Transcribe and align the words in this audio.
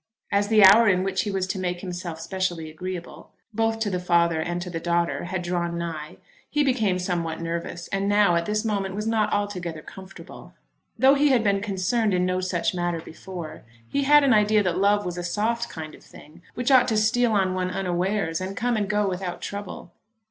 As 0.31 0.47
the 0.47 0.63
hour 0.65 0.87
in 0.89 1.03
which 1.03 1.21
he 1.21 1.29
was 1.29 1.45
to 1.45 1.59
make 1.59 1.81
himself 1.81 2.19
specially 2.19 2.71
agreeable, 2.71 3.29
both 3.53 3.77
to 3.81 3.91
the 3.91 3.99
father 3.99 4.39
and 4.41 4.59
to 4.63 4.71
the 4.71 4.79
daughter, 4.79 5.25
had 5.25 5.43
drawn 5.43 5.77
nigh, 5.77 6.17
he 6.49 6.63
became 6.63 6.97
somewhat 6.97 7.39
nervous, 7.39 7.87
and 7.89 8.09
now, 8.09 8.33
at 8.35 8.47
this 8.47 8.65
moment, 8.65 8.95
was 8.95 9.05
not 9.05 9.31
altogether 9.31 9.83
comfortable. 9.83 10.55
Though 10.97 11.13
he 11.13 11.29
had 11.29 11.43
been 11.43 11.61
concerned 11.61 12.15
in 12.15 12.25
no 12.25 12.41
such 12.41 12.73
matter 12.73 12.99
before, 12.99 13.61
he 13.87 14.01
had 14.05 14.23
an 14.23 14.33
idea 14.33 14.63
that 14.63 14.79
love 14.79 15.05
was 15.05 15.19
a 15.19 15.23
soft 15.23 15.69
kind 15.69 15.93
of 15.93 16.01
thing 16.03 16.41
which 16.55 16.71
ought 16.71 16.87
to 16.87 16.97
steal 16.97 17.33
on 17.33 17.53
one 17.53 17.69
unawares 17.69 18.41
and 18.41 18.57
come 18.57 18.75
and 18.75 18.89
go 18.89 19.07
without 19.07 19.39
trouble. 19.39 19.91